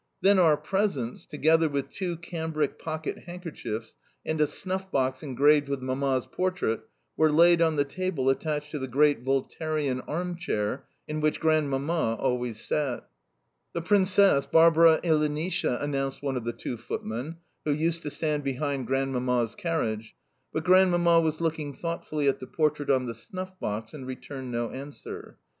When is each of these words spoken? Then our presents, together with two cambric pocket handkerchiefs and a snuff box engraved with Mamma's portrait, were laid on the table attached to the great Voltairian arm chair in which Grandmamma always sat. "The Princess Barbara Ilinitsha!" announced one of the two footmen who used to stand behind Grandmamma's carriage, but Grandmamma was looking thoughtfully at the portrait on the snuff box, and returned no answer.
Then 0.23 0.39
our 0.39 0.57
presents, 0.57 1.27
together 1.27 1.69
with 1.69 1.91
two 1.91 2.17
cambric 2.17 2.79
pocket 2.79 3.25
handkerchiefs 3.27 3.97
and 4.25 4.41
a 4.41 4.47
snuff 4.47 4.89
box 4.91 5.21
engraved 5.21 5.69
with 5.69 5.83
Mamma's 5.83 6.25
portrait, 6.25 6.79
were 7.15 7.29
laid 7.31 7.61
on 7.61 7.75
the 7.75 7.85
table 7.85 8.27
attached 8.27 8.71
to 8.71 8.79
the 8.79 8.87
great 8.87 9.23
Voltairian 9.23 10.01
arm 10.07 10.37
chair 10.37 10.87
in 11.07 11.21
which 11.21 11.39
Grandmamma 11.39 12.15
always 12.19 12.59
sat. 12.65 13.07
"The 13.73 13.83
Princess 13.83 14.47
Barbara 14.47 14.99
Ilinitsha!" 15.03 15.79
announced 15.79 16.23
one 16.23 16.35
of 16.35 16.45
the 16.45 16.51
two 16.53 16.77
footmen 16.77 17.37
who 17.63 17.71
used 17.71 18.01
to 18.01 18.09
stand 18.09 18.43
behind 18.43 18.87
Grandmamma's 18.87 19.53
carriage, 19.53 20.15
but 20.51 20.63
Grandmamma 20.63 21.21
was 21.21 21.41
looking 21.41 21.73
thoughtfully 21.75 22.27
at 22.27 22.39
the 22.39 22.47
portrait 22.47 22.89
on 22.89 23.05
the 23.05 23.13
snuff 23.13 23.59
box, 23.59 23.93
and 23.93 24.07
returned 24.07 24.49
no 24.51 24.71
answer. 24.71 25.37